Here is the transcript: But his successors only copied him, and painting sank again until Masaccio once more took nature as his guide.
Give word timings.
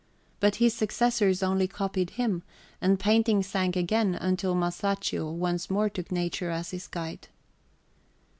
But 0.39 0.55
his 0.55 0.73
successors 0.73 1.43
only 1.43 1.67
copied 1.67 2.09
him, 2.17 2.41
and 2.81 2.99
painting 2.99 3.43
sank 3.43 3.75
again 3.75 4.15
until 4.15 4.55
Masaccio 4.55 5.29
once 5.31 5.69
more 5.69 5.91
took 5.91 6.11
nature 6.11 6.49
as 6.49 6.71
his 6.71 6.87
guide. 6.87 7.27